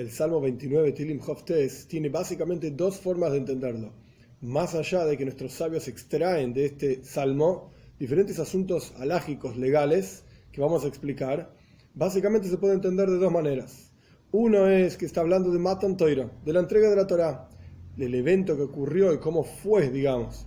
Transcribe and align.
el 0.00 0.10
Salmo 0.10 0.40
29, 0.40 0.92
Tilim 0.92 1.20
Hoftes, 1.20 1.86
tiene 1.86 2.08
básicamente 2.08 2.70
dos 2.70 2.98
formas 2.98 3.32
de 3.32 3.36
entenderlo. 3.36 3.92
Más 4.40 4.74
allá 4.74 5.04
de 5.04 5.18
que 5.18 5.26
nuestros 5.26 5.52
sabios 5.52 5.88
extraen 5.88 6.54
de 6.54 6.64
este 6.64 7.04
salmo 7.04 7.70
diferentes 7.98 8.38
asuntos 8.38 8.94
alágicos 8.98 9.58
legales 9.58 10.24
que 10.52 10.62
vamos 10.62 10.84
a 10.84 10.88
explicar, 10.88 11.54
básicamente 11.92 12.48
se 12.48 12.56
puede 12.56 12.72
entender 12.72 13.10
de 13.10 13.18
dos 13.18 13.30
maneras. 13.30 13.92
Uno 14.32 14.68
es 14.68 14.96
que 14.96 15.04
está 15.04 15.20
hablando 15.20 15.50
de 15.50 15.58
Matan 15.58 15.98
Toira, 15.98 16.32
de 16.46 16.52
la 16.54 16.60
entrega 16.60 16.88
de 16.88 16.96
la 16.96 17.06
Torah, 17.06 17.50
del 17.94 18.14
evento 18.14 18.56
que 18.56 18.62
ocurrió 18.62 19.12
y 19.12 19.18
cómo 19.18 19.44
fue, 19.44 19.90
digamos, 19.90 20.46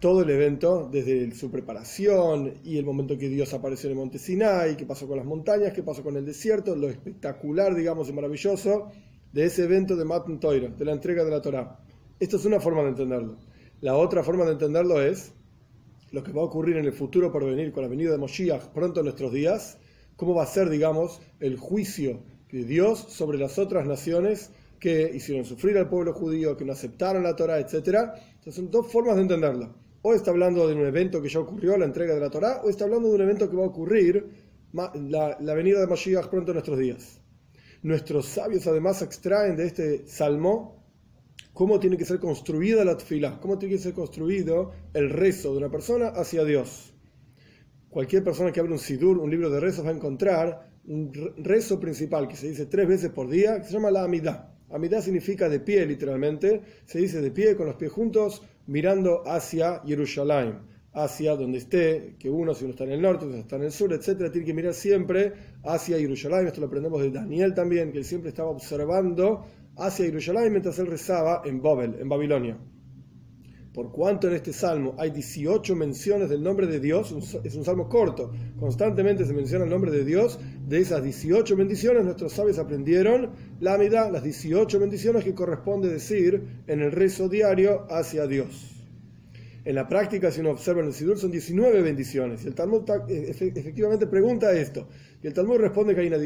todo 0.00 0.22
el 0.22 0.30
evento, 0.30 0.88
desde 0.90 1.30
su 1.32 1.50
preparación 1.50 2.54
y 2.64 2.78
el 2.78 2.86
momento 2.86 3.18
que 3.18 3.28
Dios 3.28 3.52
apareció 3.52 3.88
en 3.88 3.92
el 3.92 3.98
monte 3.98 4.18
Sinai, 4.18 4.74
qué 4.74 4.86
pasó 4.86 5.06
con 5.06 5.18
las 5.18 5.26
montañas, 5.26 5.74
qué 5.74 5.82
pasó 5.82 6.02
con 6.02 6.16
el 6.16 6.24
desierto, 6.24 6.74
lo 6.74 6.88
espectacular, 6.88 7.74
digamos, 7.74 8.08
y 8.08 8.14
maravilloso 8.14 8.90
de 9.30 9.44
ese 9.44 9.64
evento 9.64 9.96
de 9.96 10.06
Matan 10.06 10.40
Toira, 10.40 10.68
de 10.70 10.84
la 10.86 10.92
entrega 10.92 11.22
de 11.22 11.30
la 11.30 11.42
Torah. 11.42 11.78
Esto 12.18 12.38
es 12.38 12.46
una 12.46 12.60
forma 12.60 12.82
de 12.82 12.88
entenderlo. 12.88 13.36
La 13.82 13.94
otra 13.94 14.24
forma 14.24 14.46
de 14.46 14.52
entenderlo 14.52 15.02
es 15.02 15.34
lo 16.12 16.22
que 16.22 16.32
va 16.32 16.40
a 16.40 16.46
ocurrir 16.46 16.78
en 16.78 16.86
el 16.86 16.94
futuro 16.94 17.30
por 17.30 17.44
venir 17.44 17.70
con 17.70 17.82
la 17.82 17.88
venida 17.88 18.10
de 18.10 18.18
Moshiach 18.18 18.68
pronto 18.68 19.00
en 19.00 19.04
nuestros 19.04 19.32
días, 19.32 19.76
cómo 20.16 20.34
va 20.34 20.44
a 20.44 20.46
ser, 20.46 20.70
digamos, 20.70 21.20
el 21.40 21.58
juicio 21.58 22.22
de 22.50 22.64
Dios 22.64 22.98
sobre 23.10 23.38
las 23.38 23.58
otras 23.58 23.86
naciones 23.86 24.50
que 24.78 25.10
hicieron 25.14 25.44
sufrir 25.44 25.76
al 25.76 25.90
pueblo 25.90 26.14
judío, 26.14 26.56
que 26.56 26.64
no 26.64 26.72
aceptaron 26.72 27.22
la 27.22 27.36
Torah, 27.36 27.58
etc. 27.58 27.74
Entonces 27.74 28.54
son 28.54 28.70
dos 28.70 28.90
formas 28.90 29.16
de 29.16 29.22
entenderlo 29.22 29.79
o 30.02 30.14
está 30.14 30.30
hablando 30.30 30.66
de 30.66 30.74
un 30.74 30.86
evento 30.86 31.20
que 31.20 31.28
ya 31.28 31.40
ocurrió, 31.40 31.76
la 31.76 31.84
entrega 31.84 32.14
de 32.14 32.20
la 32.20 32.30
Torá, 32.30 32.62
o 32.64 32.70
está 32.70 32.84
hablando 32.84 33.08
de 33.08 33.14
un 33.16 33.20
evento 33.22 33.50
que 33.50 33.56
va 33.56 33.64
a 33.64 33.68
ocurrir, 33.68 34.50
la, 34.72 35.54
venida 35.54 35.80
de 35.80 35.86
Mashiach 35.86 36.28
pronto 36.28 36.52
en 36.52 36.54
nuestros 36.54 36.78
días. 36.78 37.20
Nuestros 37.82 38.26
sabios 38.26 38.66
además 38.66 39.02
extraen 39.02 39.56
de 39.56 39.66
este 39.66 40.06
salmo 40.06 40.84
cómo 41.52 41.80
tiene 41.80 41.96
que 41.96 42.04
ser 42.04 42.20
construida 42.20 42.84
la 42.84 42.96
tefilá, 42.96 43.40
cómo 43.40 43.58
tiene 43.58 43.74
que 43.74 43.82
ser 43.82 43.94
construido 43.94 44.72
el 44.94 45.10
rezo 45.10 45.52
de 45.52 45.58
una 45.58 45.70
persona 45.70 46.08
hacia 46.08 46.44
Dios. 46.44 46.94
Cualquier 47.88 48.22
persona 48.22 48.52
que 48.52 48.60
abra 48.60 48.72
un 48.72 48.78
sidur, 48.78 49.18
un 49.18 49.30
libro 49.30 49.50
de 49.50 49.58
rezos, 49.58 49.84
va 49.84 49.90
a 49.90 49.94
encontrar 49.94 50.70
un 50.86 51.12
rezo 51.38 51.80
principal 51.80 52.28
que 52.28 52.36
se 52.36 52.48
dice 52.48 52.66
tres 52.66 52.86
veces 52.86 53.10
por 53.10 53.28
día, 53.28 53.58
que 53.58 53.66
se 53.66 53.72
llama 53.72 53.90
la 53.90 54.04
amidad. 54.04 54.54
Amidad 54.70 55.02
significa 55.02 55.48
de 55.48 55.58
pie, 55.58 55.84
literalmente. 55.84 56.62
Se 56.86 57.00
dice 57.00 57.20
de 57.20 57.32
pie, 57.32 57.56
con 57.56 57.66
los 57.66 57.74
pies 57.74 57.90
juntos, 57.90 58.42
mirando 58.66 59.22
hacia 59.26 59.80
Jerusalén, 59.84 60.60
hacia 60.92 61.36
donde 61.36 61.58
esté, 61.58 62.16
que 62.18 62.28
uno, 62.28 62.54
si 62.54 62.64
uno 62.64 62.72
está 62.72 62.84
en 62.84 62.92
el 62.92 63.02
norte, 63.02 63.26
si 63.30 63.38
está 63.38 63.56
en 63.56 63.62
el 63.64 63.72
sur, 63.72 63.92
etcétera, 63.92 64.30
tiene 64.30 64.46
que 64.46 64.54
mirar 64.54 64.74
siempre 64.74 65.32
hacia 65.64 65.98
Jerusalén. 65.98 66.46
Esto 66.46 66.60
lo 66.60 66.66
aprendemos 66.66 67.00
de 67.02 67.10
Daniel 67.10 67.54
también, 67.54 67.92
que 67.92 67.98
él 67.98 68.04
siempre 68.04 68.30
estaba 68.30 68.50
observando 68.50 69.44
hacia 69.76 70.04
Jerusalén 70.04 70.50
mientras 70.50 70.78
él 70.78 70.86
rezaba 70.86 71.42
en 71.44 71.62
Babel, 71.62 71.96
en 72.00 72.08
Babilonia. 72.08 72.58
Por 73.72 73.92
cuanto 73.92 74.26
en 74.26 74.34
este 74.34 74.52
salmo 74.52 74.96
hay 74.98 75.10
18 75.10 75.76
menciones 75.76 76.28
del 76.28 76.42
nombre 76.42 76.66
de 76.66 76.80
Dios, 76.80 77.14
es 77.44 77.54
un 77.54 77.64
salmo 77.64 77.88
corto, 77.88 78.32
constantemente 78.58 79.24
se 79.24 79.32
menciona 79.32 79.64
el 79.64 79.70
nombre 79.70 79.92
de 79.92 80.04
Dios, 80.04 80.40
de 80.66 80.80
esas 80.80 81.04
18 81.04 81.54
bendiciones 81.54 82.04
nuestros 82.04 82.32
sabios 82.32 82.58
aprendieron 82.58 83.30
la 83.60 83.74
amidad, 83.74 84.10
las 84.10 84.24
18 84.24 84.80
bendiciones 84.80 85.22
que 85.22 85.34
corresponde 85.34 85.88
decir 85.88 86.62
en 86.66 86.80
el 86.80 86.90
rezo 86.90 87.28
diario 87.28 87.86
hacia 87.90 88.26
Dios. 88.26 88.76
En 89.64 89.76
la 89.76 89.86
práctica, 89.86 90.32
si 90.32 90.40
uno 90.40 90.50
observa 90.50 90.80
en 90.80 90.88
el 90.88 90.92
Sidur, 90.92 91.18
son 91.18 91.30
19 91.30 91.82
bendiciones. 91.82 92.44
Y 92.44 92.48
el 92.48 92.54
Talmud 92.54 92.82
eh, 93.08 93.26
efectivamente 93.28 94.06
pregunta 94.06 94.50
esto. 94.52 94.88
Y 95.22 95.26
el 95.26 95.34
Talmud 95.34 95.58
responde 95.58 95.94
que 95.94 96.00
hay 96.00 96.06
una, 96.08 96.18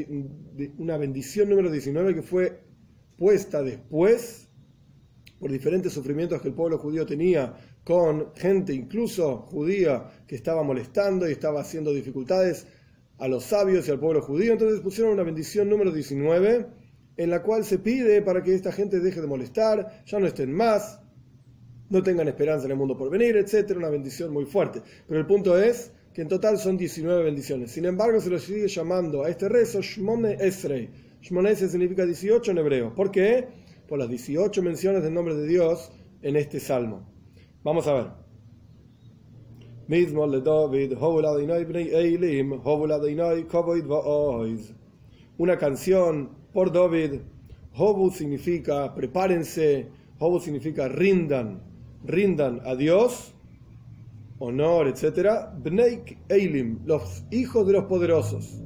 una 0.79 0.97
bendición 0.97 1.49
número 1.51 1.71
19 1.71 2.15
que 2.15 2.23
fue 2.23 2.61
puesta 3.19 3.63
después 3.63 4.49
por 5.45 5.53
diferentes 5.53 5.93
sufrimientos 5.93 6.41
que 6.41 6.49
el 6.49 6.55
pueblo 6.55 6.79
judío 6.79 7.05
tenía 7.05 7.53
con 7.85 8.35
gente 8.35 8.73
incluso 8.73 9.41
judía 9.41 10.09
que 10.27 10.37
estaba 10.37 10.63
molestando 10.63 11.29
y 11.29 11.33
estaba 11.33 11.61
haciendo 11.61 11.93
dificultades 11.93 12.67
a 13.19 13.29
los 13.29 13.45
sabios 13.45 13.87
y 13.87 13.91
al 13.91 14.01
pueblo 14.01 14.23
judío. 14.23 14.53
Entonces 14.53 14.81
pusieron 14.81 15.13
una 15.13 15.23
bendición 15.23 15.69
número 15.69 15.93
19 15.93 16.67
en 17.19 17.29
la 17.29 17.43
cual 17.43 17.63
se 17.63 17.79
pide 17.79 18.23
para 18.23 18.43
que 18.43 18.55
esta 18.55 18.73
gente 18.73 19.01
deje 19.01 19.21
de 19.21 19.27
molestar, 19.27 20.03
ya 20.07 20.19
no 20.19 20.27
estén 20.27 20.51
más, 20.51 20.99
no 21.91 22.03
tengan 22.03 22.27
esperanza 22.27 22.65
en 22.65 22.71
el 22.71 22.79
mundo 22.79 22.97
por 22.97 23.11
venir, 23.11 23.37
etc. 23.37 23.77
Una 23.77 23.91
bendición 23.91 24.33
muy 24.33 24.47
fuerte. 24.47 24.81
Pero 25.07 25.21
el 25.21 25.27
punto 25.27 25.59
es 25.59 25.93
que 26.15 26.23
en 26.23 26.29
total 26.29 26.57
son 26.57 26.79
19 26.79 27.23
bendiciones. 27.23 27.71
Sin 27.71 27.85
embargo, 27.85 28.19
se 28.19 28.31
lo 28.31 28.39
sigue 28.39 28.67
llamando 28.67 29.25
a 29.25 29.29
este 29.29 29.51
rezo 29.51 29.83
Shmone 29.83 30.39
Esrei. 30.41 30.89
Shmone 31.21 31.55
significa 31.55 32.07
18 32.07 32.51
en 32.51 32.57
hebreo. 32.57 32.95
¿Por 32.95 33.11
qué? 33.11 33.64
Por 33.89 33.99
las 33.99 34.09
18 34.09 34.63
menciones 34.63 35.03
del 35.03 35.15
nombre 35.15 35.35
de 35.35 35.47
Dios 35.47 35.91
en 36.23 36.37
este 36.37 36.61
salmo. 36.61 37.07
Vamos 37.63 37.87
a 37.87 37.95
ver. 37.95 38.07
Una 45.37 45.59
canción 45.59 46.31
por 46.53 46.73
David. 46.73 47.21
Hobu 47.77 48.11
significa 48.11 48.95
prepárense, 48.95 49.89
Hobu 50.19 50.41
significa 50.41 50.89
rindan, 50.89 51.61
rindan 52.05 52.61
a 52.65 52.77
Dios, 52.77 53.35
honor, 54.39 54.89
etc. 54.89 55.51
Bneik 55.63 56.19
Eilim, 56.29 56.79
los 56.87 57.25
hijos 57.31 57.67
de 57.67 57.73
los 57.75 57.85
poderosos. 57.85 58.63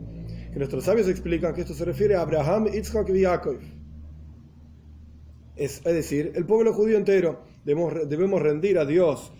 Que 0.52 0.58
nuestros 0.58 0.84
sabios 0.84 1.08
explican 1.08 1.54
que 1.54 1.62
esto 1.62 1.74
se 1.74 1.84
refiere 1.84 2.14
a 2.14 2.20
Abraham, 2.20 2.68
Isaac 2.72 3.08
y 3.10 3.22
Jacob 3.22 3.56
es, 5.58 5.82
decir, 5.84 6.32
el 6.34 6.46
pueblo 6.46 6.72
judío 6.72 6.96
entero. 6.96 7.40
Debemos, 7.64 8.08
debemos 8.08 8.40
rendir 8.40 8.78
a 8.78 8.86
Dios 8.86 9.32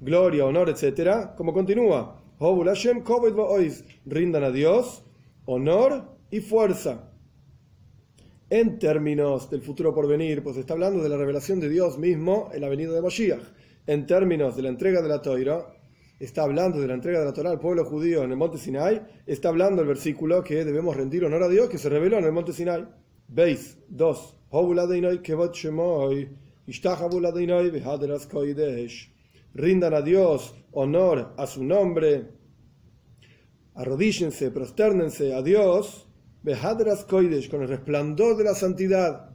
gloria, 0.00 0.44
honor, 0.44 0.68
etc. 0.70 1.34
Como 1.36 1.52
continúa, 1.52 2.22
rindan 4.06 4.44
a 4.44 4.50
Dios 4.50 5.04
honor 5.44 6.16
y 6.30 6.40
fuerza. 6.40 7.12
En 8.50 8.78
términos 8.78 9.50
del 9.50 9.60
futuro 9.60 9.94
por 9.94 10.08
venir, 10.08 10.42
pues 10.42 10.56
está 10.56 10.72
hablando 10.72 11.02
de 11.02 11.08
la 11.08 11.16
revelación 11.16 11.60
de 11.60 11.68
Dios 11.68 11.98
mismo 11.98 12.50
en 12.52 12.62
la 12.62 12.68
venida 12.68 12.92
de 12.92 13.02
Moshiach. 13.02 13.42
En 13.86 14.06
términos 14.06 14.56
de 14.56 14.62
la 14.62 14.68
entrega 14.70 15.02
de 15.02 15.08
la 15.08 15.20
Torah, 15.20 15.66
está 16.18 16.42
hablando 16.42 16.80
de 16.80 16.88
la 16.88 16.94
entrega 16.94 17.20
de 17.20 17.26
la 17.26 17.32
Torah 17.32 17.50
al 17.50 17.60
pueblo 17.60 17.84
judío 17.84 18.24
en 18.24 18.30
el 18.30 18.36
monte 18.36 18.58
Sinai, 18.58 19.02
está 19.26 19.50
hablando 19.50 19.82
el 19.82 19.88
versículo 19.88 20.42
que 20.42 20.64
debemos 20.64 20.96
rendir 20.96 21.24
honor 21.24 21.42
a 21.44 21.48
Dios 21.48 21.68
que 21.68 21.78
se 21.78 21.88
reveló 21.88 22.18
en 22.18 22.24
el 22.24 22.32
monte 22.32 22.52
Sinai. 22.52 22.86
Veis, 23.28 23.76
2. 23.90 24.34
Rindan 29.54 29.94
a 29.94 30.00
Dios 30.00 30.54
honor 30.72 31.34
a 31.36 31.46
su 31.46 31.62
nombre, 31.62 32.26
arrodíllense, 33.74 34.50
prosternense 34.50 35.34
a 35.34 35.42
Dios, 35.42 36.06
con 37.50 37.62
el 37.62 37.68
resplandor 37.68 38.36
de 38.38 38.44
la 38.44 38.54
santidad. 38.54 39.30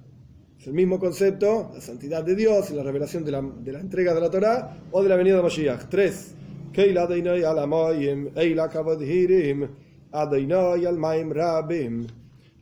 Es 0.60 0.66
el 0.66 0.74
mismo 0.74 1.00
concepto, 1.00 1.70
la 1.72 1.82
santidad 1.82 2.24
de 2.24 2.36
Dios 2.36 2.72
y 2.72 2.74
la 2.74 2.82
revelación 2.84 3.24
de 3.24 3.32
la, 3.32 3.42
de 3.42 3.72
la 3.74 3.80
entrega 3.80 4.16
de 4.16 4.22
la 4.22 4.32
Torah 4.32 4.76
o 4.92 5.04
de 5.04 5.10
la 5.10 5.18
venida 5.18 5.36
de 5.36 5.44
Mashiach. 5.44 5.88
3. 5.88 6.36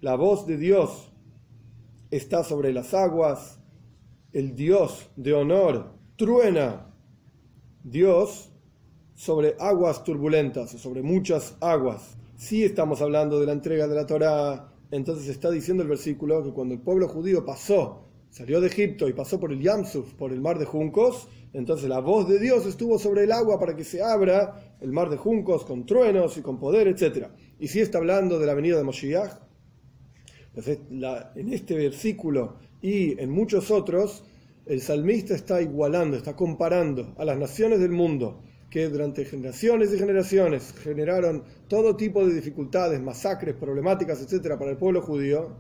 La 0.02 0.16
voz 0.16 0.48
de 0.48 0.58
Dios 0.58 1.11
está 2.12 2.44
sobre 2.44 2.74
las 2.74 2.94
aguas, 2.94 3.60
el 4.34 4.56
Dios 4.56 5.10
de 5.16 5.34
honor 5.34 5.94
truena, 6.18 6.94
Dios 7.84 8.52
sobre 9.16 9.56
aguas 9.60 10.04
turbulentas, 10.04 10.72
sobre 10.72 11.02
muchas 11.02 11.56
aguas. 11.62 12.18
Si 12.36 12.64
estamos 12.64 13.02
hablando 13.02 13.40
de 13.40 13.46
la 13.46 13.54
entrega 13.54 13.88
de 13.88 13.96
la 13.96 14.06
Torá, 14.06 14.74
entonces 14.92 15.28
está 15.28 15.50
diciendo 15.50 15.84
el 15.84 15.90
versículo 15.90 16.44
que 16.44 16.52
cuando 16.52 16.74
el 16.74 16.82
pueblo 16.82 17.08
judío 17.08 17.46
pasó, 17.46 18.08
salió 18.30 18.60
de 18.62 18.68
Egipto 18.68 19.08
y 19.08 19.14
pasó 19.14 19.40
por 19.40 19.52
el 19.52 19.62
Yamsuf, 19.62 20.14
por 20.14 20.32
el 20.32 20.42
mar 20.42 20.60
de 20.60 20.66
juncos, 20.66 21.28
entonces 21.54 21.90
la 21.90 22.00
voz 22.00 22.28
de 22.28 22.40
Dios 22.40 22.66
estuvo 22.66 22.98
sobre 22.98 23.24
el 23.24 23.32
agua 23.32 23.60
para 23.60 23.76
que 23.76 23.84
se 23.84 24.02
abra 24.02 24.76
el 24.80 24.92
mar 24.92 25.10
de 25.10 25.18
juncos 25.18 25.66
con 25.66 25.86
truenos 25.86 26.38
y 26.38 26.42
con 26.42 26.60
poder, 26.60 26.88
etc. 26.88 27.28
Y 27.60 27.68
si 27.68 27.80
está 27.80 27.98
hablando 27.98 28.40
de 28.40 28.46
la 28.46 28.54
venida 28.54 28.78
de 28.78 28.84
Moshiach, 28.84 29.51
en 30.56 31.54
este 31.54 31.76
versículo 31.76 32.58
y 32.82 33.20
en 33.20 33.30
muchos 33.30 33.72
otros, 33.72 34.24
el 34.66 34.82
salmista 34.82 35.34
está 35.34 35.62
igualando, 35.62 36.18
está 36.18 36.36
comparando 36.36 37.14
a 37.18 37.26
las 37.26 37.38
naciones 37.38 37.80
del 37.80 37.92
mundo 37.92 38.42
que 38.70 38.88
durante 38.88 39.26
generaciones 39.26 39.94
y 39.94 39.98
generaciones 39.98 40.74
generaron 40.82 41.44
todo 41.68 41.98
tipo 41.98 42.26
de 42.26 42.34
dificultades, 42.34 43.02
masacres, 43.02 43.56
problemáticas, 43.56 44.22
etcétera, 44.22 44.58
para 44.58 44.72
el 44.72 44.78
pueblo 44.78 45.02
judío, 45.02 45.58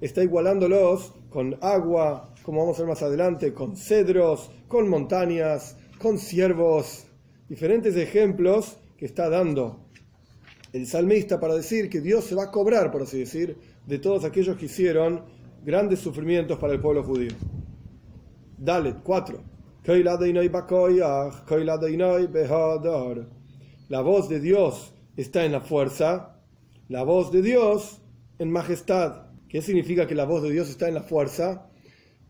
está 0.00 0.22
igualándolos 0.22 1.14
con 1.30 1.56
agua, 1.60 2.32
como 2.44 2.60
vamos 2.60 2.78
a 2.78 2.82
ver 2.82 2.88
más 2.90 3.02
adelante, 3.02 3.52
con 3.52 3.76
cedros, 3.76 4.50
con 4.68 4.88
montañas, 4.88 5.76
con 5.98 6.18
ciervos, 6.18 7.06
diferentes 7.48 7.96
ejemplos 7.96 8.78
que 8.96 9.06
está 9.06 9.28
dando 9.28 9.80
el 10.72 10.86
salmista 10.86 11.40
para 11.40 11.54
decir 11.54 11.90
que 11.90 12.00
Dios 12.00 12.24
se 12.24 12.34
va 12.34 12.44
a 12.44 12.50
cobrar, 12.50 12.90
por 12.90 13.02
así 13.02 13.18
decir, 13.18 13.56
de 13.86 13.98
todos 13.98 14.24
aquellos 14.24 14.56
que 14.56 14.66
hicieron 14.66 15.24
grandes 15.64 16.00
sufrimientos 16.00 16.58
para 16.58 16.72
el 16.72 16.80
pueblo 16.80 17.02
judío. 17.02 17.32
Dale, 18.58 18.96
4. 19.02 19.42
La 23.88 24.00
voz 24.00 24.28
de 24.28 24.40
Dios 24.40 24.94
está 25.16 25.44
en 25.44 25.52
la 25.52 25.60
fuerza, 25.60 26.40
la 26.88 27.02
voz 27.02 27.32
de 27.32 27.42
Dios 27.42 28.00
en 28.38 28.50
majestad. 28.50 29.26
¿Qué 29.48 29.60
significa 29.60 30.06
que 30.06 30.14
la 30.14 30.24
voz 30.24 30.42
de 30.42 30.50
Dios 30.50 30.70
está 30.70 30.88
en 30.88 30.94
la 30.94 31.02
fuerza? 31.02 31.68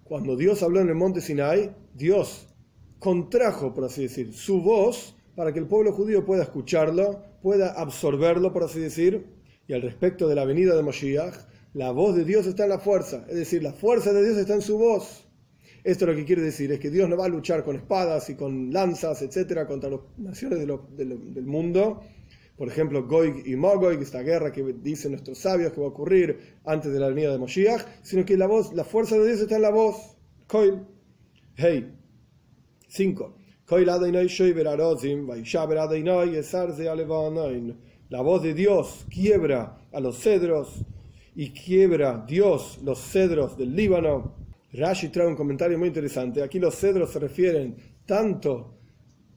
Cuando 0.04 0.36
Dios 0.36 0.62
habló 0.62 0.80
en 0.80 0.88
el 0.88 0.94
monte 0.94 1.20
Sinai, 1.20 1.74
Dios 1.94 2.48
contrajo, 2.98 3.74
por 3.74 3.84
así 3.84 4.02
decir, 4.02 4.32
su 4.32 4.62
voz 4.62 5.14
para 5.34 5.52
que 5.52 5.58
el 5.58 5.66
pueblo 5.66 5.92
judío 5.92 6.24
pueda 6.24 6.42
escucharlo, 6.42 7.22
pueda 7.42 7.72
absorberlo, 7.72 8.52
por 8.52 8.64
así 8.64 8.80
decir. 8.80 9.26
Y 9.66 9.72
al 9.72 9.82
respecto 9.82 10.28
de 10.28 10.34
la 10.34 10.44
venida 10.44 10.74
de 10.74 10.82
Moshiach, 10.82 11.34
la 11.74 11.90
voz 11.90 12.16
de 12.16 12.24
Dios 12.24 12.46
está 12.46 12.64
en 12.64 12.70
la 12.70 12.78
fuerza, 12.78 13.24
es 13.28 13.36
decir, 13.36 13.62
la 13.62 13.72
fuerza 13.72 14.12
de 14.12 14.22
Dios 14.24 14.36
está 14.36 14.54
en 14.54 14.62
su 14.62 14.76
voz. 14.76 15.26
Esto 15.84 16.06
lo 16.06 16.14
que 16.14 16.24
quiere 16.24 16.42
decir 16.42 16.70
es 16.70 16.78
que 16.78 16.90
Dios 16.90 17.08
no 17.08 17.16
va 17.16 17.24
a 17.24 17.28
luchar 17.28 17.64
con 17.64 17.76
espadas 17.76 18.28
y 18.30 18.36
con 18.36 18.72
lanzas, 18.72 19.22
etcétera, 19.22 19.66
contra 19.66 19.90
las 19.90 20.00
naciones 20.16 20.60
del 20.60 21.46
mundo. 21.46 22.02
Por 22.56 22.68
ejemplo, 22.68 23.06
Goig 23.08 23.46
y 23.46 23.56
Mogoi, 23.56 24.00
esta 24.00 24.22
guerra 24.22 24.52
que 24.52 24.62
dicen 24.80 25.12
nuestros 25.12 25.38
sabios 25.38 25.72
que 25.72 25.80
va 25.80 25.86
a 25.86 25.90
ocurrir 25.90 26.58
antes 26.64 26.92
de 26.92 27.00
la 27.00 27.08
venida 27.08 27.32
de 27.32 27.38
Moshiach, 27.38 27.84
sino 28.02 28.24
que 28.24 28.36
la 28.36 28.46
voz, 28.46 28.72
la 28.74 28.84
fuerza 28.84 29.16
de 29.16 29.26
Dios 29.26 29.40
está 29.40 29.56
en 29.56 29.62
la 29.62 29.70
voz. 29.70 30.16
Koil. 30.46 30.86
Hey. 31.56 31.92
5. 32.88 33.36
La 38.12 38.20
voz 38.20 38.42
de 38.42 38.52
Dios 38.52 39.06
quiebra 39.08 39.78
a 39.90 39.98
los 39.98 40.18
cedros 40.18 40.84
y 41.34 41.48
quiebra 41.48 42.22
Dios 42.28 42.78
los 42.84 42.98
cedros 43.00 43.56
del 43.56 43.74
Líbano. 43.74 44.36
Rashi 44.74 45.08
trae 45.08 45.26
un 45.26 45.34
comentario 45.34 45.78
muy 45.78 45.88
interesante. 45.88 46.42
Aquí 46.42 46.58
los 46.58 46.74
cedros 46.74 47.10
se 47.10 47.18
refieren 47.18 47.74
tanto 48.04 48.74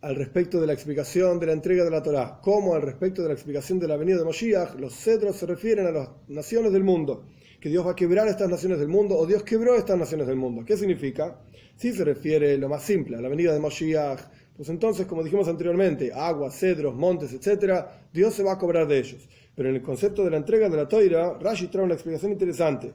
al 0.01 0.17
respecto 0.17 0.59
de 0.59 0.67
la 0.67 0.73
explicación 0.73 1.39
de 1.39 1.45
la 1.45 1.53
entrega 1.53 1.85
de 1.85 1.89
la 1.89 2.03
Torá 2.03 2.41
como 2.43 2.75
al 2.75 2.81
respecto 2.81 3.21
de 3.21 3.29
la 3.29 3.33
explicación 3.33 3.79
de 3.79 3.87
la 3.87 3.95
venida 3.95 4.17
de 4.17 4.25
Moshiach. 4.25 4.75
Los 4.77 4.93
cedros 4.93 5.37
se 5.37 5.45
refieren 5.45 5.87
a 5.87 5.91
las 5.91 6.09
naciones 6.27 6.73
del 6.73 6.83
mundo. 6.83 7.27
Que 7.61 7.69
Dios 7.69 7.87
va 7.87 7.91
a 7.91 7.95
quebrar 7.95 8.27
estas 8.27 8.49
naciones 8.49 8.77
del 8.79 8.89
mundo 8.89 9.15
o 9.15 9.25
Dios 9.25 9.43
quebró 9.43 9.75
estas 9.75 9.97
naciones 9.97 10.27
del 10.27 10.35
mundo. 10.35 10.65
¿Qué 10.65 10.75
significa? 10.75 11.39
Si 11.77 11.93
se 11.93 12.03
refiere 12.03 12.57
lo 12.57 12.67
más 12.67 12.83
simple 12.83 13.15
a 13.15 13.21
la 13.21 13.29
venida 13.29 13.53
de 13.53 13.59
Moshiach, 13.61 14.19
pues 14.55 14.69
entonces, 14.69 15.05
como 15.05 15.23
dijimos 15.23 15.47
anteriormente, 15.49 16.13
aguas, 16.13 16.57
cedros, 16.57 16.95
montes, 16.95 17.33
etc., 17.33 17.85
Dios 18.13 18.33
se 18.33 18.43
va 18.43 18.53
a 18.53 18.57
cobrar 18.57 18.87
de 18.87 18.99
ellos. 18.99 19.27
Pero 19.53 19.69
en 19.69 19.75
el 19.75 19.81
concepto 19.81 20.23
de 20.23 20.31
la 20.31 20.37
entrega 20.37 20.69
de 20.69 20.77
la 20.77 20.87
toira, 20.87 21.37
Rashi 21.39 21.67
trae 21.67 21.83
una 21.83 21.93
explicación 21.93 22.31
interesante. 22.31 22.93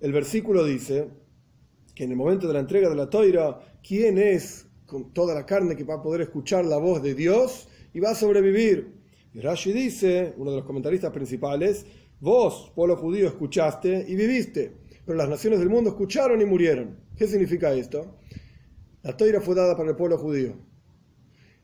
El 0.00 0.12
versículo 0.12 0.64
dice 0.64 1.08
que 1.94 2.04
en 2.04 2.12
el 2.12 2.16
momento 2.16 2.46
de 2.46 2.54
la 2.54 2.60
entrega 2.60 2.88
de 2.88 2.94
la 2.94 3.10
toira, 3.10 3.58
¿quién 3.86 4.16
es 4.16 4.66
con 4.86 5.12
toda 5.12 5.34
la 5.34 5.44
carne 5.44 5.76
que 5.76 5.84
va 5.84 5.96
a 5.96 6.02
poder 6.02 6.22
escuchar 6.22 6.64
la 6.64 6.78
voz 6.78 7.02
de 7.02 7.14
Dios 7.14 7.68
y 7.92 8.00
va 8.00 8.10
a 8.10 8.14
sobrevivir? 8.14 8.94
Y 9.34 9.40
Rashi 9.40 9.72
dice, 9.72 10.32
uno 10.38 10.52
de 10.52 10.58
los 10.58 10.66
comentaristas 10.66 11.12
principales, 11.12 11.84
vos, 12.20 12.72
pueblo 12.74 12.96
judío, 12.96 13.26
escuchaste 13.26 14.06
y 14.08 14.14
viviste, 14.16 14.72
pero 15.04 15.18
las 15.18 15.28
naciones 15.28 15.58
del 15.58 15.68
mundo 15.68 15.90
escucharon 15.90 16.40
y 16.40 16.46
murieron. 16.46 16.96
¿Qué 17.14 17.26
significa 17.26 17.74
esto? 17.74 18.17
La 19.02 19.16
toira 19.16 19.40
fue 19.40 19.54
dada 19.54 19.76
para 19.76 19.90
el 19.90 19.96
pueblo 19.96 20.18
judío. 20.18 20.56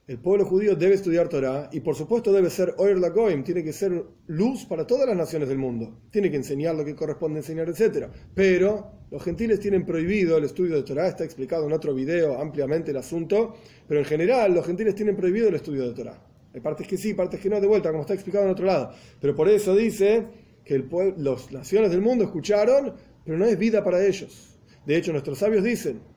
El 0.07 0.19
pueblo 0.19 0.45
judío 0.45 0.77
debe 0.77 0.95
estudiar 0.95 1.29
Torah 1.29 1.71
y 1.73 1.81
por 1.81 1.97
supuesto 1.97 2.31
debe 2.31 2.51
ser 2.51 2.75
Oir 2.77 2.99
Lagoim, 2.99 3.43
tiene 3.43 3.65
que 3.65 3.73
ser 3.73 4.05
luz 4.27 4.67
para 4.67 4.87
todas 4.87 5.09
las 5.09 5.17
naciones 5.17 5.49
del 5.49 5.57
mundo. 5.59 6.03
Tiene 6.11 6.31
que 6.31 6.37
enseñar 6.37 6.75
lo 6.75 6.85
que 6.85 6.95
corresponde 6.95 7.41
enseñar, 7.41 7.69
etc. 7.69 8.09
Pero 8.35 8.93
los 9.11 9.23
gentiles 9.25 9.59
tienen 9.61 9.87
prohibido 9.87 10.37
el 10.37 10.45
estudio 10.45 10.77
de 10.77 10.83
Torah, 10.83 11.09
está 11.09 11.25
explicado 11.25 11.67
en 11.67 11.73
otro 11.73 11.95
video 11.95 12.39
ampliamente 12.39 12.91
el 12.91 12.99
asunto, 12.99 13.55
pero 13.89 13.99
en 13.99 14.07
general 14.07 14.55
los 14.55 14.67
gentiles 14.67 14.95
tienen 14.95 15.17
prohibido 15.17 15.49
el 15.49 15.55
estudio 15.55 15.89
de 15.89 15.95
Torah. 15.95 16.23
Hay 16.53 16.61
partes 16.61 16.87
que 16.87 16.99
sí, 16.99 17.15
partes 17.15 17.41
que 17.41 17.49
no, 17.49 17.61
de 17.61 17.67
vuelta, 17.67 17.91
como 17.91 18.03
está 18.03 18.15
explicado 18.15 18.45
en 18.45 18.51
otro 18.51 18.67
lado. 18.67 18.93
Pero 19.21 19.35
por 19.35 19.49
eso 19.49 19.75
dice 19.75 20.27
que 20.65 20.87
las 21.17 21.51
naciones 21.51 21.91
del 21.91 22.03
mundo 22.03 22.25
escucharon, 22.25 22.93
pero 23.25 23.39
no 23.39 23.47
es 23.47 23.59
vida 23.59 23.83
para 23.83 24.07
ellos. 24.07 24.57
De 24.87 24.97
hecho, 24.97 25.13
nuestros 25.13 25.39
sabios 25.39 25.65
dicen, 25.65 26.14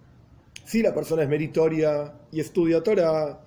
si 0.68 0.82
la 0.82 0.94
persona 0.94 1.24
es 1.24 1.30
meritoria 1.30 2.14
y 2.30 2.42
estudia 2.42 2.84
Torah, 2.84 3.40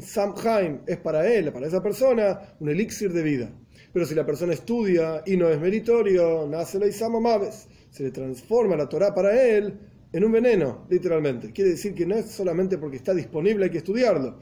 Samhaim 0.00 0.78
es 0.86 0.98
para 0.98 1.26
él, 1.26 1.52
para 1.52 1.66
esa 1.66 1.82
persona, 1.82 2.54
un 2.60 2.68
elixir 2.68 3.12
de 3.12 3.22
vida. 3.24 3.52
Pero 3.92 4.06
si 4.06 4.14
la 4.14 4.24
persona 4.24 4.52
estudia 4.52 5.24
y 5.26 5.36
no 5.36 5.48
es 5.48 5.60
meritorio, 5.60 6.46
Maves, 6.46 7.68
se 7.90 8.04
le 8.04 8.10
transforma 8.12 8.76
la 8.76 8.88
Torah 8.88 9.12
para 9.12 9.42
él 9.42 9.76
en 10.12 10.24
un 10.24 10.30
veneno, 10.30 10.86
literalmente. 10.88 11.52
Quiere 11.52 11.70
decir 11.70 11.94
que 11.94 12.06
no 12.06 12.14
es 12.14 12.26
solamente 12.26 12.78
porque 12.78 12.98
está 12.98 13.12
disponible 13.12 13.64
hay 13.64 13.70
que 13.72 13.78
estudiarlo, 13.78 14.38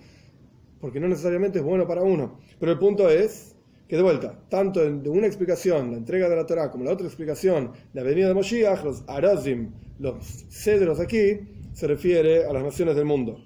porque 0.82 1.00
no 1.00 1.08
necesariamente 1.08 1.61
es 1.61 1.64
bueno 1.64 1.87
para 1.87 2.02
uno. 2.02 2.38
Pero 2.61 2.70
el 2.70 2.79
punto 2.79 3.08
es 3.08 3.56
que 3.88 3.96
de 3.96 4.02
vuelta, 4.02 4.38
tanto 4.50 4.84
en 4.84 5.08
una 5.08 5.26
explicación, 5.26 5.93
la 5.93 5.96
entrega 5.96 6.29
de 6.29 6.37
la 6.37 6.44
Torah, 6.44 6.70
como 6.70 6.84
la 6.84 6.93
otra 6.93 7.06
explicación, 7.06 7.73
la 7.94 8.02
venida 8.02 8.29
de 8.29 8.34
Moshiach, 8.34 8.84
los 8.84 9.05
Arazim, 9.06 9.70
los 9.99 10.44
cedros 10.50 11.00
aquí, 11.00 11.56
se 11.79 11.87
refiere 11.87 12.45
a 12.45 12.53
las 12.53 12.65
naciones 12.65 12.97
del 12.97 13.05
mundo. 13.05 13.41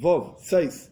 Vov 0.00 0.38
6. 0.40 0.90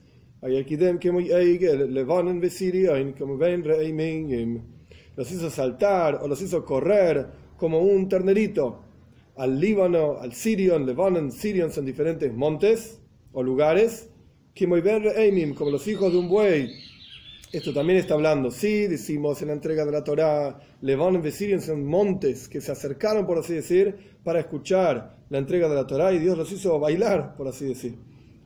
Los 5.17 5.33
hizo 5.33 5.51
saltar 5.51 6.21
o 6.23 6.29
los 6.29 6.41
hizo 6.41 6.65
correr 6.65 7.27
como 7.57 7.81
un 7.81 8.09
ternerito 8.09 8.85
al 9.35 9.59
Líbano, 9.59 10.19
al 10.21 10.35
Sirion, 10.35 10.87
Lebanon, 10.87 11.33
Sirion 11.33 11.73
son 11.73 11.85
diferentes 11.85 12.33
montes 12.33 13.01
o 13.33 13.43
lugares, 13.43 14.09
como 14.57 15.71
los 15.73 15.89
hijos 15.89 16.13
de 16.13 16.19
un 16.19 16.29
buey. 16.29 16.71
Esto 17.57 17.73
también 17.73 17.99
está 17.99 18.13
hablando, 18.13 18.51
sí, 18.51 18.87
decimos 18.87 19.41
en 19.41 19.49
la 19.49 19.55
entrega 19.55 19.87
de 19.87 19.91
la 19.91 20.05
Torá, 20.05 20.61
Lebanon 20.83 21.27
y 21.27 21.31
Sirion 21.31 21.63
son 21.63 21.87
montes 21.87 22.49
que 22.49 22.61
se 22.61 22.71
acercaron, 22.71 23.25
por 23.25 23.39
así 23.39 23.55
decir, 23.55 23.97
para 24.23 24.41
escuchar 24.41 25.17
la 25.31 25.39
entrega 25.39 25.67
de 25.67 25.75
la 25.75 25.87
Torá 25.87 26.13
y 26.13 26.19
Dios 26.19 26.37
los 26.37 26.53
hizo 26.53 26.79
bailar, 26.79 27.35
por 27.35 27.49
así 27.49 27.65
decir. 27.65 27.97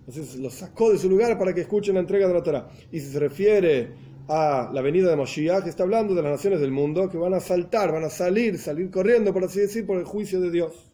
Entonces 0.07 0.37
los 0.37 0.55
sacó 0.55 0.93
de 0.93 0.99
su 0.99 1.11
lugar 1.11 1.37
para 1.37 1.53
que 1.53 1.63
escuchen 1.63 1.95
la 1.95 2.03
entrega 2.03 2.29
de 2.29 2.35
la 2.35 2.43
Torah. 2.45 2.69
Y 2.93 3.01
si 3.01 3.11
se 3.11 3.19
refiere 3.19 3.95
a 4.29 4.71
la 4.73 4.81
venida 4.81 5.11
de 5.11 5.17
Moshiach, 5.17 5.67
está 5.67 5.83
hablando 5.83 6.15
de 6.15 6.23
las 6.23 6.31
naciones 6.31 6.61
del 6.61 6.71
mundo 6.71 7.09
que 7.09 7.19
van 7.19 7.35
a 7.35 7.41
saltar, 7.41 7.91
van 7.91 8.05
a 8.05 8.11
salir, 8.11 8.59
salir 8.59 8.93
corriendo, 8.93 9.33
por 9.33 9.43
así 9.43 9.59
decir, 9.59 9.85
por 9.85 9.99
el 9.99 10.05
juicio 10.05 10.41
de 10.41 10.53
Dios. 10.53 10.89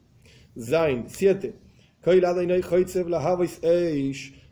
Zain 0.58 1.04
7. 1.06 1.54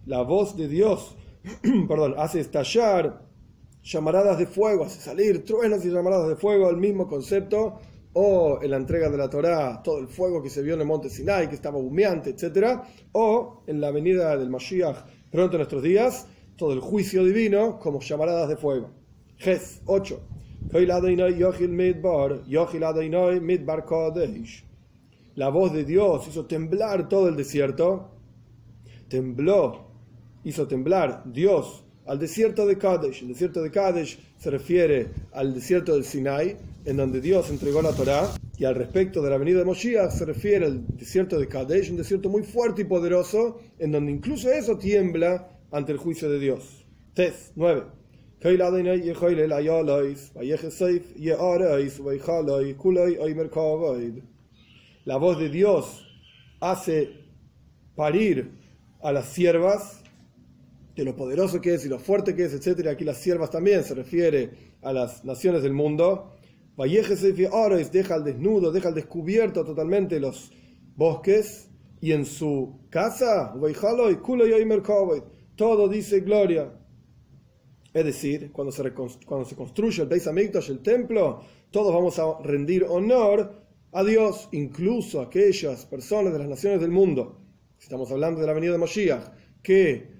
La 0.05 0.21
voz 0.21 0.55
de 0.55 0.69
Dios, 0.69 1.17
perdón, 1.89 2.15
hace 2.19 2.41
estallar 2.41 3.24
llamaradas 3.85 4.39
de 4.39 4.47
fuego, 4.47 4.85
hace 4.85 5.01
salir 5.01 5.45
truenos 5.45 5.85
y 5.85 5.91
llamaradas 5.91 6.29
de 6.29 6.37
fuego, 6.37 6.71
el 6.71 6.79
mismo 6.79 7.07
concepto 7.07 7.81
o 8.15 8.61
en 8.63 8.71
la 8.71 8.77
entrega 8.77 9.11
de 9.11 9.19
la 9.19 9.29
Torá, 9.29 9.83
todo 9.83 9.99
el 9.99 10.09
fuego 10.09 10.43
que 10.43 10.49
se 10.49 10.63
vio 10.63 10.75
en 10.75 10.81
el 10.81 10.87
monte 10.87 11.11
Sinai, 11.11 11.49
que 11.49 11.55
estaba 11.55 11.79
humeante, 11.79 12.31
etc. 12.31 12.81
O 13.13 13.63
en 13.67 13.81
la 13.81 13.91
venida 13.91 14.37
del 14.37 14.51
Mashiach 14.51 15.05
pronto 15.31 15.57
en 15.57 15.59
nuestros 15.59 15.83
días, 15.83 16.27
todo 16.57 16.73
el 16.73 16.81
juicio 16.81 17.25
divino 17.25 17.79
como 17.81 18.01
llamaradas 18.01 18.49
de 18.49 18.57
fuego. 18.57 18.91
Ges 19.37 19.83
8. 19.87 20.21
La 25.35 25.49
voz 25.49 25.73
de 25.73 25.85
Dios 25.85 26.27
hizo 26.29 26.47
temblar 26.47 27.09
todo 27.09 27.29
el 27.29 27.37
desierto. 27.37 28.13
Tembló, 29.09 29.89
hizo 30.45 30.67
temblar 30.69 31.25
Dios 31.27 31.85
al 32.07 32.19
desierto 32.19 32.67
de 32.67 32.77
Kadesh. 32.77 33.23
El 33.23 33.29
desierto 33.29 33.63
de 33.63 33.71
Kadesh 33.71 34.19
se 34.39 34.51
refiere 34.51 35.09
al 35.33 35.55
desierto 35.55 35.95
del 35.95 36.05
Sinai, 36.05 36.57
en 36.85 36.97
donde 36.97 37.21
Dios 37.21 37.51
entregó 37.51 37.81
la 37.83 37.93
Torá, 37.93 38.31
y 38.59 38.65
al 38.65 38.75
respecto 38.75 39.23
de 39.23 39.31
la 39.31 39.39
venida 39.39 39.59
de 39.59 39.65
Moshiach 39.65 40.11
se 40.11 40.25
refiere 40.25 40.67
al 40.67 40.87
desierto 40.97 41.39
de 41.39 41.49
Kadesh, 41.49 41.91
un 41.91 41.97
desierto 41.97 42.29
muy 42.29 42.43
fuerte 42.43 42.83
y 42.83 42.85
poderoso, 42.85 43.61
en 43.79 43.93
donde 43.93 44.13
incluso 44.13 44.51
eso 44.51 44.77
tiembla 44.79 45.49
ante 45.71 45.93
el 45.93 45.99
juicio 45.99 46.29
de 46.31 46.39
Dios. 46.39 46.87
Tes 47.15 47.53
9. 47.57 47.85
La 55.07 55.17
voz 55.17 55.39
de 55.39 55.49
Dios 55.49 56.07
hace 56.61 57.11
parir 57.97 58.51
a 59.03 59.13
las 59.13 59.33
siervas 59.33 60.04
de 60.95 61.05
lo 61.05 61.17
poderoso 61.17 61.61
que 61.61 61.75
es 61.75 61.85
y 61.85 61.89
lo 61.89 61.99
fuerte 61.99 62.35
que 62.35 62.45
es, 62.45 62.55
etc. 62.55 62.87
Aquí 62.89 63.05
las 63.05 63.19
siervas 63.19 63.51
también 63.51 63.83
se 63.85 63.95
refiere 63.95 64.51
a 64.83 64.93
las 64.93 65.25
naciones 65.25 65.63
del 65.63 65.73
mundo. 65.73 66.33
Ores 66.77 67.93
deja 67.93 68.15
al 68.15 68.25
desnudo, 68.25 68.73
deja 68.73 68.89
al 68.89 68.95
descubierto 68.95 69.65
totalmente 69.65 70.21
los 70.21 70.53
bosques 70.97 71.69
y 72.01 72.13
en 72.13 72.27
su 72.27 72.81
casa, 72.91 73.55
todo 75.57 75.89
dice 75.89 76.21
gloria. 76.21 76.73
Es 77.93 78.05
decir, 78.05 78.51
cuando 78.53 78.73
se, 78.73 78.93
cuando 78.93 79.45
se 79.47 79.55
construye 79.55 80.03
el 80.03 80.09
Beis 80.09 80.27
Hamikdash, 80.27 80.71
el 80.71 80.81
templo, 80.81 81.43
todos 81.71 81.95
vamos 81.95 82.19
a 82.19 82.43
rendir 82.43 82.85
honor 82.85 83.63
a 83.93 84.03
Dios, 84.03 84.49
incluso 84.53 85.21
aquellas 85.21 85.87
personas 85.87 86.33
de 86.33 86.41
las 86.41 86.49
naciones 86.49 86.81
del 86.81 86.91
mundo. 86.91 87.41
Estamos 87.81 88.11
hablando 88.11 88.41
de 88.41 88.49
la 88.49 88.53
venida 88.53 88.73
de 88.73 88.79
Moshiach, 88.79 89.33
que 89.63 90.14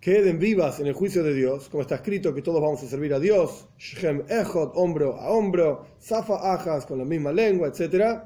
queden 0.00 0.38
vivas 0.38 0.78
en 0.80 0.86
el 0.86 0.94
juicio 0.94 1.22
de 1.22 1.34
Dios, 1.34 1.68
como 1.68 1.82
está 1.82 1.96
escrito 1.96 2.34
que 2.34 2.42
todos 2.42 2.60
vamos 2.60 2.82
a 2.82 2.86
servir 2.86 3.12
a 3.14 3.18
Dios, 3.18 3.68
Shem 3.78 4.22
Echot, 4.28 4.72
hombro 4.74 5.16
a 5.16 5.30
hombro, 5.30 5.86
Safa 5.98 6.52
Ajas 6.54 6.86
con 6.86 6.98
la 6.98 7.04
misma 7.04 7.32
lengua, 7.32 7.68
etc. 7.68 8.20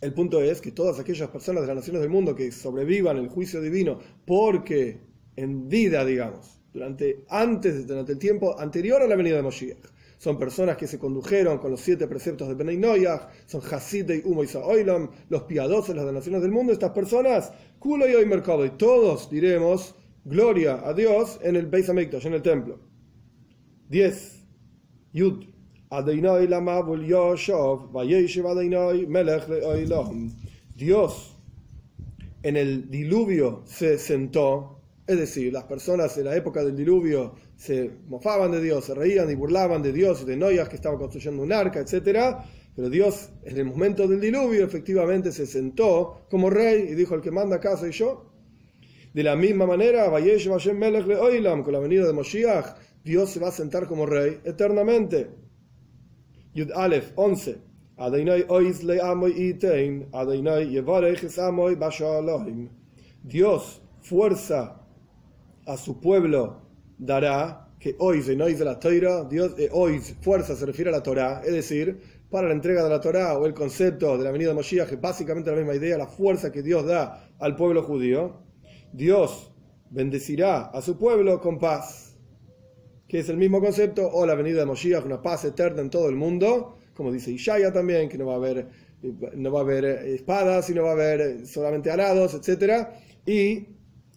El 0.00 0.14
punto 0.14 0.40
es 0.40 0.60
que 0.60 0.72
todas 0.72 0.98
aquellas 0.98 1.28
personas 1.28 1.62
de 1.62 1.68
las 1.68 1.76
naciones 1.76 2.00
del 2.00 2.10
mundo 2.10 2.34
que 2.34 2.50
sobrevivan 2.50 3.18
el 3.18 3.28
juicio 3.28 3.60
divino 3.60 3.98
porque 4.24 5.00
en 5.36 5.68
vida, 5.68 6.04
digamos, 6.04 6.58
durante, 6.72 7.24
antes, 7.28 7.86
durante 7.86 8.12
el 8.12 8.18
tiempo 8.18 8.58
anterior 8.58 9.02
a 9.02 9.06
la 9.06 9.16
venida 9.16 9.36
de 9.36 9.42
Moshiach, 9.42 9.92
son 10.16 10.38
personas 10.38 10.76
que 10.76 10.86
se 10.86 10.98
condujeron 10.98 11.58
con 11.58 11.72
los 11.72 11.80
siete 11.80 12.06
preceptos 12.06 12.48
de 12.48 12.54
Benay 12.54 12.76
Noyach, 12.76 13.28
son 13.44 13.60
Hasidei 13.60 14.22
Umo 14.24 14.42
Oilam, 14.64 15.10
los 15.28 15.42
piadosos, 15.42 15.96
las 15.96 16.12
naciones 16.12 16.42
del 16.42 16.52
mundo, 16.52 16.72
estas 16.72 16.92
personas, 16.92 17.52
Kulo 17.78 18.06
y 18.06 18.12
y 18.12 18.70
todos 18.70 19.28
diremos 19.28 19.96
gloria 20.24 20.86
a 20.86 20.94
Dios 20.94 21.38
en 21.42 21.56
el 21.56 21.66
Beis 21.66 21.88
Hamikdash, 21.88 22.26
en 22.26 22.34
el 22.34 22.42
templo. 22.42 22.78
10. 23.88 24.42
Yud. 25.12 25.44
Dios 30.74 31.36
en 32.42 32.56
el 32.56 32.90
diluvio 32.90 33.62
se 33.66 33.98
sentó, 33.98 34.80
es 35.06 35.18
decir, 35.18 35.52
las 35.52 35.64
personas 35.64 36.16
en 36.16 36.24
la 36.24 36.34
época 36.34 36.64
del 36.64 36.76
diluvio 36.76 37.34
se 37.56 37.90
mofaban 38.08 38.50
de 38.52 38.62
Dios, 38.62 38.86
se 38.86 38.94
reían 38.94 39.30
y 39.30 39.34
burlaban 39.34 39.82
de 39.82 39.92
Dios 39.92 40.22
y 40.22 40.24
de 40.24 40.36
Noyas 40.36 40.68
que 40.68 40.76
estaba 40.76 40.98
construyendo 40.98 41.42
un 41.42 41.52
arca, 41.52 41.80
etc. 41.80 42.36
Pero 42.74 42.88
Dios 42.88 43.28
en 43.44 43.58
el 43.58 43.66
momento 43.66 44.08
del 44.08 44.20
diluvio 44.20 44.64
efectivamente 44.64 45.30
se 45.30 45.46
sentó 45.46 46.26
como 46.30 46.48
rey 46.48 46.88
y 46.90 46.94
dijo, 46.94 47.14
el 47.14 47.20
que 47.20 47.30
manda 47.30 47.56
acá 47.56 47.76
soy 47.76 47.92
yo. 47.92 48.31
De 49.14 49.22
la 49.22 49.36
misma 49.36 49.66
manera, 49.66 50.06
con 50.06 51.72
la 51.72 51.78
venida 51.78 52.06
de 52.06 52.12
Moshiach, 52.12 52.76
Dios 53.04 53.30
se 53.30 53.40
va 53.40 53.48
a 53.48 53.52
sentar 53.52 53.86
como 53.86 54.06
rey 54.06 54.40
eternamente. 54.44 55.30
Yud 56.54 56.70
Aleph 56.72 57.12
11. 57.16 57.58
Dios 63.24 63.82
fuerza 64.00 64.80
a 65.66 65.76
su 65.76 66.00
pueblo 66.00 66.62
dará 66.98 67.68
que 67.78 67.96
hoy 67.98 68.20
de 68.20 68.64
la 68.64 68.78
Torah, 68.78 69.24
Dios 69.24 69.54
eh, 69.58 69.68
fuerza 70.20 70.54
se 70.56 70.66
refiere 70.66 70.90
a 70.90 70.92
la 70.92 71.02
Torah, 71.02 71.42
es 71.44 71.52
decir, 71.52 72.00
para 72.30 72.48
la 72.48 72.54
entrega 72.54 72.82
de 72.82 72.88
la 72.88 73.00
Torah 73.00 73.36
o 73.36 73.44
el 73.44 73.54
concepto 73.54 74.16
de 74.16 74.24
la 74.24 74.30
venida 74.30 74.48
de 74.50 74.54
Moshiach, 74.54 74.88
que 74.88 74.96
básicamente 74.96 75.50
la 75.50 75.56
misma 75.56 75.74
idea, 75.74 75.98
la 75.98 76.06
fuerza 76.06 76.50
que 76.50 76.62
Dios 76.62 76.86
da 76.86 77.28
al 77.38 77.56
pueblo 77.56 77.82
judío. 77.82 78.51
Dios 78.92 79.50
bendecirá 79.90 80.66
a 80.66 80.82
su 80.82 80.98
pueblo 80.98 81.40
con 81.40 81.58
paz, 81.58 82.16
que 83.08 83.20
es 83.20 83.28
el 83.28 83.36
mismo 83.36 83.60
concepto, 83.60 84.08
o 84.10 84.26
la 84.26 84.34
venida 84.34 84.60
de 84.60 84.66
Moshiach, 84.66 85.04
una 85.04 85.20
paz 85.20 85.44
eterna 85.44 85.82
en 85.82 85.90
todo 85.90 86.08
el 86.08 86.16
mundo, 86.16 86.76
como 86.94 87.10
dice 87.10 87.30
Ishaya 87.30 87.72
también, 87.72 88.08
que 88.08 88.18
no 88.18 88.26
va 88.26 88.34
a 88.34 88.36
haber, 88.36 88.68
no 89.34 89.50
va 89.50 89.60
a 89.60 89.62
haber 89.62 89.84
espadas, 89.84 90.66
sino 90.66 90.82
va 90.82 90.90
a 90.90 90.92
haber 90.92 91.46
solamente 91.46 91.90
arados, 91.90 92.34
etc. 92.34 92.88
Y 93.26 93.66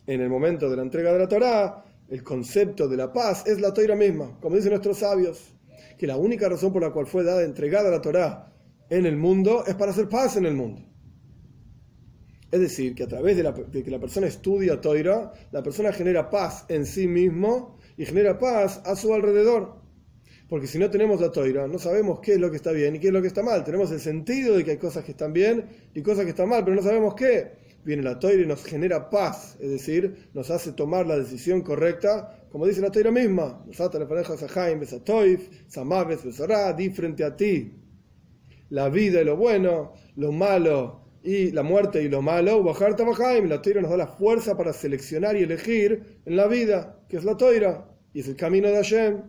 en 0.07 0.21
el 0.21 0.29
momento 0.29 0.69
de 0.69 0.75
la 0.75 0.83
entrega 0.83 1.13
de 1.13 1.19
la 1.19 1.27
Torah, 1.27 1.85
el 2.09 2.23
concepto 2.23 2.87
de 2.87 2.97
la 2.97 3.11
paz 3.11 3.45
es 3.47 3.59
la 3.59 3.73
Torah 3.73 3.95
misma, 3.95 4.37
como 4.39 4.55
dicen 4.55 4.71
nuestros 4.71 4.99
sabios, 4.99 5.53
que 5.97 6.07
la 6.07 6.17
única 6.17 6.47
razón 6.49 6.71
por 6.71 6.81
la 6.81 6.91
cual 6.91 7.07
fue 7.07 7.23
dada, 7.23 7.43
entregada 7.43 7.89
la 7.89 8.01
Torah 8.01 8.51
en 8.89 9.05
el 9.05 9.17
mundo 9.17 9.63
es 9.65 9.75
para 9.75 9.91
hacer 9.91 10.07
paz 10.07 10.37
en 10.37 10.45
el 10.45 10.53
mundo. 10.53 10.81
Es 12.51 12.59
decir, 12.59 12.93
que 12.95 13.03
a 13.03 13.07
través 13.07 13.35
de, 13.37 13.83
que 13.83 13.91
la 13.91 13.99
persona 13.99 14.27
estudia 14.27 14.79
Toira, 14.79 15.33
la 15.51 15.63
persona 15.63 15.91
genera 15.91 16.29
paz 16.29 16.65
en 16.69 16.85
sí 16.85 17.07
mismo 17.07 17.77
y 17.97 18.05
genera 18.05 18.37
paz 18.37 18.81
a 18.85 18.95
su 18.95 19.13
alrededor. 19.13 19.75
Porque 20.47 20.67
si 20.67 20.77
no 20.77 20.91
tenemos 20.91 21.19
la 21.19 21.31
Toira, 21.31 21.67
no 21.67 21.79
sabemos 21.79 22.19
qué 22.19 22.33
es 22.33 22.39
lo 22.39 22.51
que 22.51 22.57
está 22.57 22.71
bien 22.71 22.95
y 22.95 22.99
qué 22.99 23.07
es 23.07 23.13
lo 23.13 23.21
que 23.21 23.27
está 23.27 23.41
mal. 23.41 23.63
Tenemos 23.63 23.91
el 23.91 23.99
sentido 23.99 24.55
de 24.55 24.63
que 24.63 24.71
hay 24.71 24.77
cosas 24.77 25.03
que 25.03 25.11
están 25.11 25.33
bien 25.33 25.65
y 25.93 26.01
cosas 26.03 26.23
que 26.23 26.29
están 26.29 26.49
mal, 26.49 26.63
pero 26.63 26.75
no 26.75 26.83
sabemos 26.83 27.15
qué. 27.15 27.65
Viene 27.83 28.03
la 28.03 28.19
Toira 28.19 28.43
y 28.43 28.47
nos 28.47 28.63
genera 28.63 29.09
paz, 29.09 29.57
es 29.59 29.69
decir, 29.69 30.29
nos 30.33 30.49
hace 30.49 30.71
tomar 30.71 31.05
la 31.05 31.17
decisión 31.17 31.61
correcta, 31.61 32.47
como 32.51 32.67
dice 32.67 32.81
la 32.81 32.91
Toira 32.91 33.11
misma. 33.11 33.63
Di 36.77 36.89
frente 36.89 37.23
a 37.23 37.35
ti 37.35 37.73
la 38.69 38.89
vida 38.89 39.21
y 39.21 39.25
lo 39.25 39.37
bueno, 39.37 39.93
lo 40.15 40.31
malo 40.31 41.04
y 41.25 41.51
la 41.51 41.63
muerte 41.63 42.03
y 42.03 42.07
lo 42.07 42.21
malo, 42.21 42.61
bajar 42.61 42.95
y 43.43 43.47
la 43.47 43.59
toira 43.59 43.81
nos 43.81 43.89
da 43.89 43.97
la 43.97 44.07
fuerza 44.07 44.55
para 44.55 44.71
seleccionar 44.71 45.35
y 45.35 45.41
elegir 45.41 46.21
en 46.23 46.37
la 46.37 46.45
vida, 46.45 46.99
que 47.09 47.17
es 47.17 47.23
la 47.23 47.35
toira, 47.35 47.89
y 48.13 48.19
es 48.19 48.27
el 48.27 48.35
camino 48.35 48.67
de 48.67 48.75
Hashem. 48.75 49.23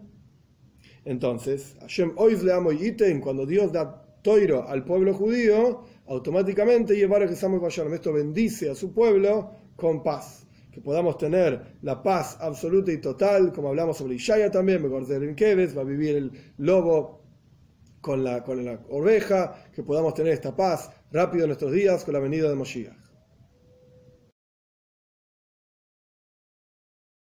Entonces, 1.07 1.75
Hashem 1.81 2.13
hoy 2.17 2.37
le 2.37 2.53
amo 2.53 2.71
y 2.71 2.95
cuando 3.21 3.47
Dios 3.47 3.73
da 3.73 4.05
toiro 4.21 4.69
al 4.69 4.85
pueblo 4.85 5.15
judío, 5.15 5.85
automáticamente 6.07 6.95
llevar 6.95 7.23
que 7.89 7.97
esto 7.97 8.13
bendice 8.13 8.69
a 8.69 8.75
su 8.75 8.93
pueblo 8.93 9.53
con 9.75 10.03
paz. 10.03 10.47
Que 10.71 10.83
podamos 10.83 11.17
tener 11.17 11.79
la 11.81 12.03
paz 12.03 12.37
absoluta 12.41 12.93
y 12.93 13.01
total, 13.01 13.55
como 13.55 13.69
hablamos 13.69 13.97
sobre 13.97 14.17
Ishaya 14.17 14.51
también, 14.51 14.83
Keves, 15.35 15.75
va 15.75 15.81
a 15.81 15.85
vivir 15.85 16.17
el 16.17 16.33
lobo 16.59 17.26
con 18.07 18.23
la, 18.23 18.45
con 18.45 18.65
la 18.65 18.79
oveja, 18.91 19.57
que 19.75 19.83
podamos 19.83 20.15
tener 20.15 20.33
esta 20.33 20.55
paz 20.55 20.89
rápido 21.11 21.43
en 21.43 21.49
nuestros 21.49 21.73
días 21.73 22.05
con 22.05 22.15
la 22.15 22.21
venida 22.21 22.49
de 22.49 22.55
Moshiach. 22.55 23.06